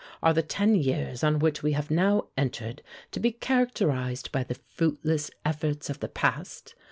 "Are 0.23 0.33
the 0.33 0.41
ten 0.41 0.73
years 0.73 1.23
on 1.23 1.37
which 1.37 1.61
we 1.61 1.73
have 1.73 1.91
now 1.91 2.29
entered 2.35 2.81
to 3.11 3.19
be 3.19 3.31
characterized 3.31 4.31
by 4.31 4.43
the 4.43 4.55
fruitless 4.55 5.29
efforts 5.45 5.91
of 5.91 5.99
the 5.99 6.09
past? 6.09 6.73